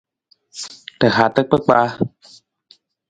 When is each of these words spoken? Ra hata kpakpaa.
Ra 0.99 1.09
hata 1.17 1.41
kpakpaa. 1.49 1.87